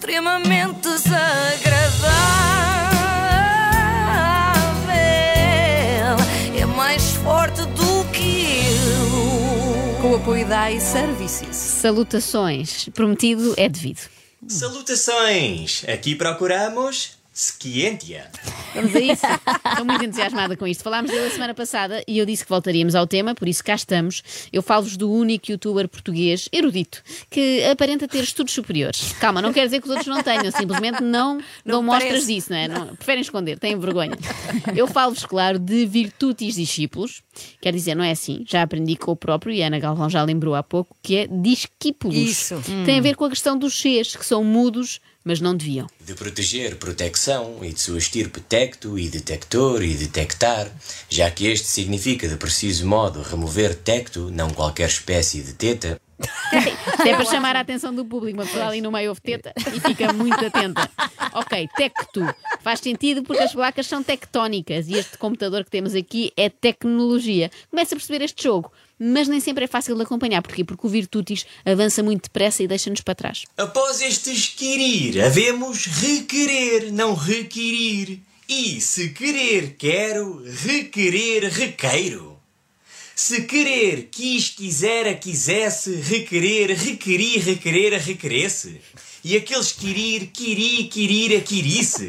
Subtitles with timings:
[0.00, 2.10] extremamente desagradável.
[6.58, 10.00] É mais forte do que eu.
[10.00, 11.54] Com o apoio da iServices.
[11.54, 12.88] Salutações.
[12.94, 14.00] Prometido é devido.
[14.48, 15.84] Salutações!
[15.86, 18.30] Aqui procuramos Scientia.
[18.74, 19.26] Vamos a isso.
[19.70, 20.82] Estou muito entusiasmada com isto.
[20.82, 23.74] Falámos dele a semana passada e eu disse que voltaríamos ao tema, por isso cá
[23.74, 24.22] estamos.
[24.52, 29.12] Eu falo-vos do único youtuber português erudito que aparenta ter estudos superiores.
[29.20, 32.26] Calma, não quer dizer que os outros não tenham, simplesmente não, dão mostras parece.
[32.34, 32.68] disso, não é?
[32.68, 34.16] Não- preferem esconder, têm vergonha.
[34.76, 37.22] Eu falo-vos, claro, de virtutis discípulos.
[37.60, 38.44] Quer dizer, não é assim.
[38.46, 41.26] Já aprendi com o próprio, e a Ana Galvão já lembrou há pouco, que é
[41.26, 42.16] discípulos.
[42.16, 42.60] Isso.
[42.84, 45.86] Tem a ver com a questão dos Cs, que são mudos, mas não deviam.
[46.00, 50.70] De proteger, proteção e de sua estirpe tecto e detector e detectar,
[51.08, 55.99] já que este significa de preciso modo remover tecto, não qualquer espécie de teta.
[57.00, 58.38] Isto é para chamar a atenção do público.
[58.38, 60.88] Uma pessoa ali no meio ouve teta e fica muito atenta.
[61.32, 62.22] Ok, tecto.
[62.62, 67.50] Faz sentido porque as placas são tectónicas e este computador que temos aqui é tecnologia.
[67.70, 70.42] Começa a perceber este jogo, mas nem sempre é fácil de acompanhar.
[70.42, 70.64] Porquê?
[70.64, 73.44] Porque o Virtutis avança muito depressa e deixa-nos para trás.
[73.56, 78.20] Após estes querer, havemos requerer, não requerir.
[78.48, 82.39] E se querer, quero, requerer, requeiro.
[83.22, 88.80] Se querer, quis, quisera, quisesse, requerer, requeri, requerera, requeresse.
[89.22, 92.08] E aqueles querir, quiri, quirira, quirisse.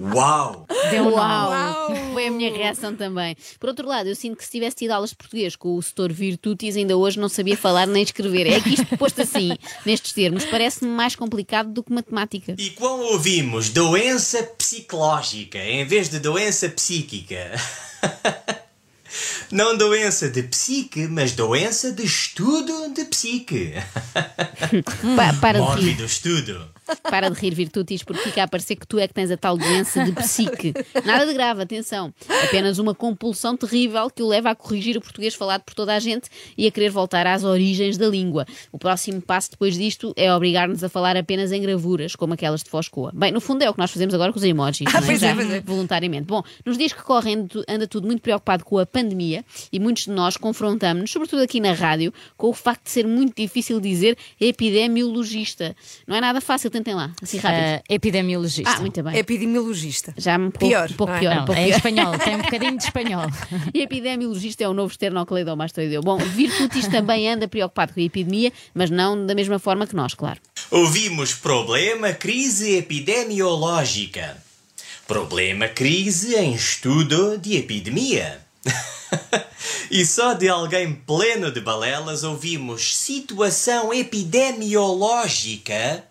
[0.00, 0.64] Uau!
[0.88, 1.92] Deu Uau!
[2.12, 3.36] Foi a minha reação também.
[3.58, 6.12] Por outro lado, eu sinto que se tivesse tido aulas de português com o setor
[6.12, 8.46] Virtutis, ainda hoje não sabia falar nem escrever.
[8.46, 12.54] É que isto posto assim, nestes termos, parece-me mais complicado do que matemática.
[12.56, 17.50] E quando ouvimos doença psicológica em vez de doença psíquica?
[19.52, 23.74] Não doença de psique, mas doença de estudo de psique.
[25.16, 25.68] Pa- para de rir.
[25.68, 26.72] Mórbido estudo.
[27.04, 29.56] Para de rir, Virtutis, porque fica a parecer que tu é que tens a tal
[29.56, 30.74] doença de psique.
[31.04, 32.12] Nada de grave, atenção.
[32.44, 36.00] Apenas uma compulsão terrível que o leva a corrigir o português falado por toda a
[36.00, 38.44] gente e a querer voltar às origens da língua.
[38.72, 42.68] O próximo passo depois disto é obrigar-nos a falar apenas em gravuras, como aquelas de
[42.68, 43.12] Foscoa.
[43.14, 45.04] Bem, no fundo é o que nós fazemos agora com os emojis, não é?
[45.06, 45.60] pois é, Já pois é.
[45.60, 46.26] voluntariamente.
[46.26, 49.41] Bom, nos dias que correm anda tudo muito preocupado com a pandemia
[49.72, 53.34] e muitos de nós confrontamos-nos, sobretudo aqui na rádio, com o facto de ser muito
[53.40, 55.74] difícil dizer epidemiologista.
[56.06, 57.60] Não é nada fácil, tentem lá, assim rápido.
[57.62, 58.70] Ah, epidemiologista.
[58.70, 59.16] Ah, muito bem.
[59.16, 60.14] Epidemiologista.
[60.16, 61.20] Já um pouco Pior, um pouco não é?
[61.20, 61.32] pior.
[61.32, 61.76] um Não, pouco é pior.
[61.76, 63.26] espanhol, tem um bocadinho de espanhol.
[63.74, 66.00] E epidemiologista é o novo esternocleidomastoideu.
[66.02, 70.14] Bom, Virtutis também anda preocupado com a epidemia, mas não da mesma forma que nós,
[70.14, 70.40] claro.
[70.70, 74.36] Ouvimos problema crise epidemiológica.
[75.06, 78.40] Problema crise em estudo de epidemia.
[79.90, 86.04] e só de alguém pleno de balelas ouvimos situação epidemiológica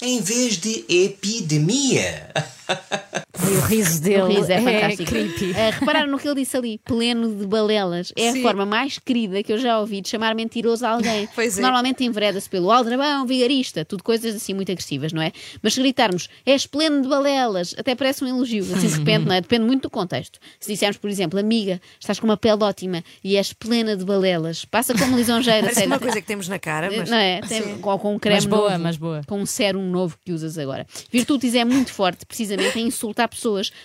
[0.00, 2.32] em vez de epidemia.
[3.48, 5.10] E o riso dele O riso é fantástico.
[5.10, 5.54] creepy.
[5.56, 8.12] Ah, repararam no que ele disse ali, pleno de balelas.
[8.16, 8.38] É Sim.
[8.40, 11.28] a forma mais querida que eu já ouvi de chamar mentiroso a alguém.
[11.34, 11.62] Pois é.
[11.62, 15.32] Normalmente envereda-se pelo aldrabão, vigarista, tudo coisas assim muito agressivas, não é?
[15.62, 19.34] Mas se gritarmos, és pleno de balelas, até parece um elogio, assim de repente, não
[19.34, 19.40] é?
[19.40, 20.38] Depende muito do contexto.
[20.58, 24.64] Se dissermos, por exemplo, amiga, estás com uma pele ótima e és plena de balelas,
[24.64, 25.90] passa como lisonjeira, Parece sério.
[25.92, 27.10] uma coisa que temos na cara, mas.
[27.10, 27.40] Não é?
[27.42, 29.20] Tem, com, com um creme Mas boa, novo, mas boa.
[29.26, 30.86] Com um sérum novo que usas agora.
[31.12, 33.35] Virtutis é muito forte, precisamente, em insultar pessoas,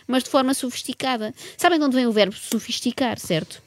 [0.08, 1.34] mas de forma sofisticada.
[1.58, 3.62] Sabem de onde vem o verbo sofisticar, certo?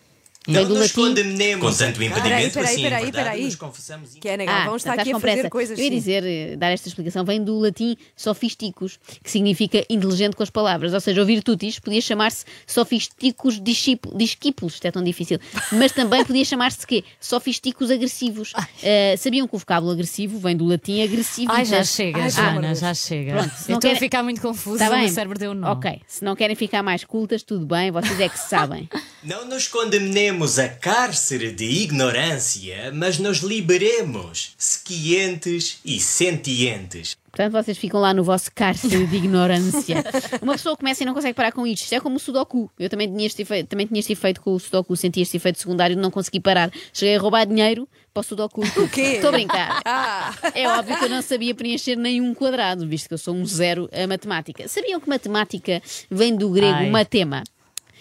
[0.47, 0.95] Vem Não do nos latim.
[0.95, 1.61] condenemos.
[1.65, 3.45] Com tanto impedimento Peraí, peraí, assim, peraí, peraí.
[3.45, 4.65] nos confessamos Que é Ah, negar.
[4.67, 5.51] Vamos estar estás aqui a com fazer pressa.
[5.51, 5.79] coisas.
[5.79, 5.97] Eu ia sim.
[5.97, 10.93] dizer, eh, dar esta explicação, vem do latim sofisticus, que significa inteligente com as palavras.
[10.93, 14.75] Ou seja, o virtutis podia chamar-se sofisticus discípulos.
[14.75, 15.39] Isto é tão difícil.
[15.73, 17.05] Mas também podia chamar-se quê?
[17.19, 18.53] Sofisticus agressivos.
[18.83, 21.51] Eh, sabiam que o vocábulo agressivo vem do latim agressivo.
[21.53, 23.33] Ai, já chega, Ai, Joana, de já chega.
[23.33, 25.73] Pronto, não estou a ficar muito confusa, Está o cérebro deu um nó.
[25.73, 28.89] Ok, se não querem ficar mais cultas, tudo bem, vocês é que sabem.
[29.25, 37.17] Não nos condenemos a cárcere de ignorância, mas nos liberemos, sequientes e sentientes.
[37.31, 40.05] Portanto, vocês ficam lá no vosso cárcere de ignorância.
[40.43, 41.85] Uma pessoa começa e não consegue parar com isto.
[41.85, 42.71] Isto é como o Sudoku.
[42.79, 45.59] Eu também tinha este efeito, também tinha este efeito com o Sudoku, senti este efeito
[45.59, 46.71] secundário de não conseguir parar.
[46.93, 48.61] Cheguei a roubar dinheiro para o Sudoku.
[48.61, 49.15] O quê?
[49.15, 49.83] Estou a brincar.
[49.87, 50.35] Ah!
[50.55, 53.89] É óbvio que eu não sabia preencher nenhum quadrado, visto que eu sou um zero
[53.93, 54.69] a matemática.
[54.69, 56.91] Sabiam que matemática vem do grego Ai.
[56.91, 57.43] matema?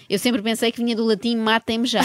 [0.10, 2.02] Eu sempre pensei que vinha do latim matem-me já,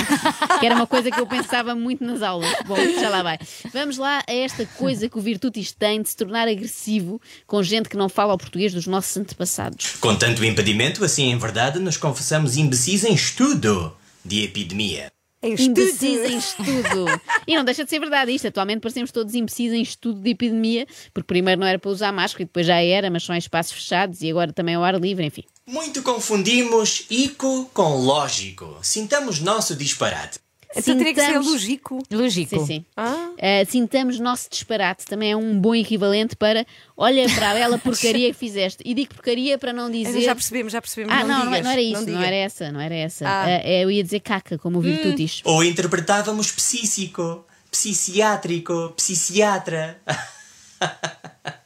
[0.58, 2.48] que era uma coisa que eu pensava muito nas aulas.
[2.66, 3.38] Bom, já lá vai.
[3.72, 7.88] Vamos lá a esta coisa que o Virtutis tem de se tornar agressivo com gente
[7.88, 9.96] que não fala o português dos nossos antepassados.
[10.00, 15.10] Com tanto impedimento, assim em verdade, nos confessamos imbecis em estudo de epidemia.
[15.42, 15.80] Em estudo.
[15.80, 17.06] Indeciso em estudo.
[17.46, 18.48] e não deixa de ser verdade isto.
[18.48, 22.42] Atualmente parecemos todos indecisos em estudo de epidemia, porque primeiro não era para usar máscara
[22.42, 25.24] e depois já era, mas são em espaços fechados e agora também ao ar livre,
[25.24, 25.44] enfim.
[25.66, 28.78] Muito confundimos ico com lógico.
[28.82, 30.40] Sintamos nosso disparate.
[30.76, 32.02] Então teria que ser lógico.
[32.10, 32.58] Lógico.
[32.60, 32.84] Sim, sim.
[32.96, 33.30] Ah.
[33.32, 36.66] Uh, sintamos nosso disparate também é um bom equivalente para
[36.96, 38.82] olha para a bela porcaria que fizeste.
[38.84, 40.20] E digo porcaria para não dizer.
[40.20, 41.14] Já percebemos, já percebemos.
[41.14, 42.26] Ah, não, não, digas, não era isso, não, diga.
[42.26, 43.26] era essa, não era essa.
[43.26, 43.46] Ah.
[43.46, 45.40] Uh, eu ia dizer caca, como o Virtutis.
[45.44, 49.98] Ou interpretávamos psíquico, psiquiátrico, psiquiatra.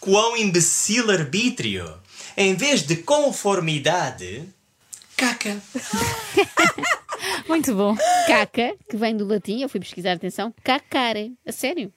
[0.00, 1.92] Quão imbecil arbítrio!
[2.36, 4.44] Em vez de conformidade,
[5.16, 5.56] caca.
[7.48, 7.96] Muito bom.
[8.26, 11.32] Caca, que vem do latim, eu fui pesquisar atenção, cacare.
[11.46, 11.92] A sério?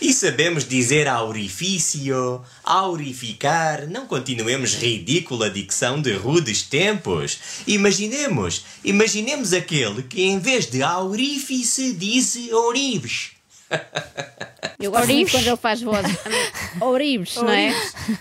[0.00, 3.88] E sabemos dizer aurifício, aurificar.
[3.88, 7.38] Não continuemos ridícula dicção de rudes tempos.
[7.66, 13.32] Imaginemos, imaginemos aquele que em vez de aurífice diz ourives.
[14.84, 16.16] Eu gosto muito quando ele faz vozes.
[16.80, 17.74] Orives, não é?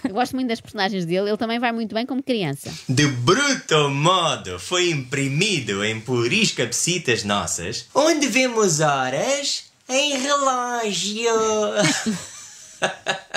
[0.04, 2.72] Eu gosto muito das personagens dele, ele também vai muito bem como criança.
[2.88, 11.34] De bruto modo foi imprimido em puris capsitas nossas, onde vemos horas em relógio.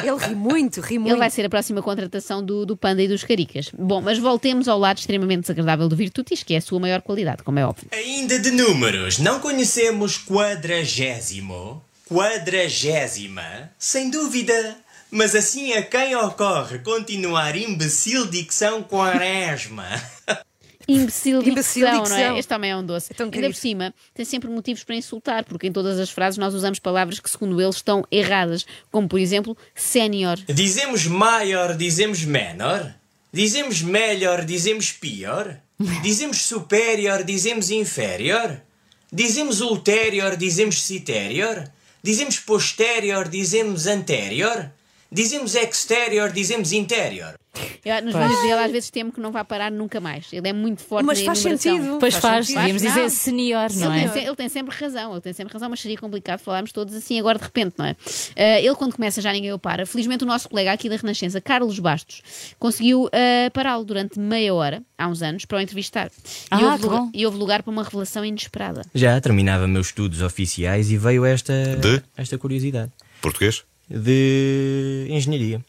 [0.03, 1.13] Ele ri muito, ri muito.
[1.13, 3.71] Ele vai ser a próxima contratação do, do Panda e dos Caricas.
[3.77, 7.43] Bom, mas voltemos ao lado extremamente desagradável do Virtutis, que é a sua maior qualidade,
[7.43, 7.89] como é óbvio.
[7.93, 14.77] Ainda de números, não conhecemos quadragésimo, quadragésima, sem dúvida.
[15.11, 19.87] Mas assim a quem ocorre continuar imbecil dicção quaresma.
[20.89, 22.39] Imbecil Imbecil dicção, não é?
[22.39, 23.13] Este também é um doce.
[23.13, 26.39] É tão Ainda por cima, tem sempre motivos para insultar, porque em todas as frases
[26.39, 30.37] nós usamos palavras que, segundo ele, estão erradas, como por exemplo, sénior.
[30.49, 32.95] Dizemos maior, dizemos menor.
[33.33, 35.59] Dizemos melhor, dizemos pior.
[36.03, 38.63] Dizemos superior, dizemos inferior.
[39.13, 41.69] Dizemos ulterior, dizemos citerior.
[42.07, 44.71] Dizemos posterior, dizemos anterior.
[45.11, 47.35] Dizemos exterior, dizemos interior.
[47.83, 50.27] Eu, nos vídeos dele, às vezes temo que não vá parar nunca mais.
[50.31, 51.97] Ele é muito forte Mas na faz sentido.
[51.99, 52.59] Pois faz, sentido.
[52.61, 52.89] devíamos Não.
[52.91, 54.09] dizer senior, não Ele é?
[54.09, 57.19] tem, ele tem sempre razão, ele tem sempre razão, mas seria complicado falarmos todos assim
[57.19, 57.97] agora de repente, não é?
[58.37, 59.87] Ah, ele, quando começa, já ninguém o para.
[59.87, 62.21] Felizmente, o nosso colega aqui da Renascença, Carlos Bastos,
[62.59, 66.09] conseguiu ah, pará-lo durante meia hora, há uns anos, para o entrevistar.
[66.09, 66.11] E,
[66.51, 67.11] Ah, houve que lugar, bom.
[67.15, 68.83] e houve lugar para uma revelação inesperada.
[68.95, 72.03] Já terminava meus estudos oficiais e veio esta, De?
[72.19, 72.93] esta curiosidade.
[73.23, 73.65] Português?
[73.89, 75.65] De engenharia.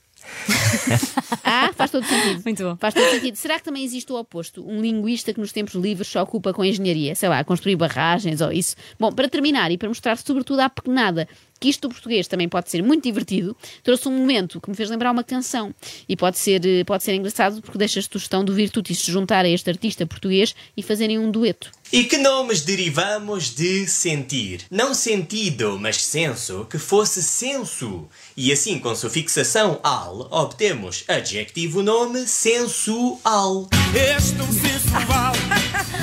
[1.43, 2.41] Ah, faz todo sentido.
[2.43, 2.75] Muito bom.
[2.75, 3.35] Faz todo sentido.
[3.35, 4.67] Será que também existe o oposto?
[4.67, 8.51] Um linguista que nos tempos livres se ocupa com engenharia, sei lá, construir barragens ou
[8.51, 8.75] isso.
[8.99, 11.27] Bom, para terminar e para mostrar sobretudo à pequenada
[11.59, 14.89] que isto do português também pode ser muito divertido, trouxe um momento que me fez
[14.89, 15.73] lembrar uma canção.
[16.07, 19.45] E pode ser, eh, pode ser engraçado porque deixa a sugestão do Virtutis se juntar
[19.45, 21.71] a este artista português e fazerem um dueto.
[21.91, 24.65] E que nomes derivamos de sentir?
[24.69, 28.07] Não sentido, mas senso, que fosse senso.
[28.35, 33.69] E assim, com sufixação al, obtemos adjetivo nome sensual.
[33.95, 35.33] És tão sensual,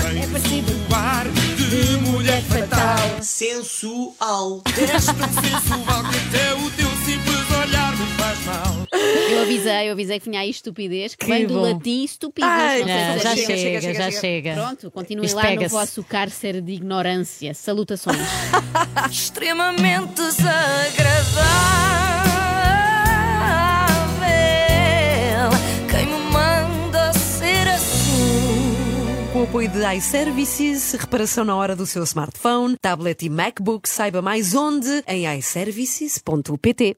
[0.02, 3.22] vem um ar de mulher fatal.
[3.22, 4.62] Sensual.
[4.78, 6.93] És tão sensual que até o teu
[9.30, 11.60] Eu avisei, eu avisei que vinha aí estupidez, que, Que vem do bom.
[11.62, 12.50] latim estupidez.
[12.50, 14.54] Ai, Não sei Já, se já chega, chega, chega, já chega.
[14.54, 17.54] Pronto, continuem Isto lá no vosso cárcere de ignorância.
[17.54, 18.16] Salutações.
[19.10, 20.14] extremamente
[24.24, 25.50] desagradável.
[25.90, 28.74] Quem me manda ser assim?
[29.32, 34.20] Com o apoio de iServices, reparação na hora do seu smartphone, tablet e MacBook, saiba
[34.22, 36.96] mais onde em iServices.pt.